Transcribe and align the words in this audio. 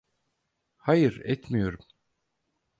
Hayır, 0.77 1.21
etmiyorum. 1.25 1.79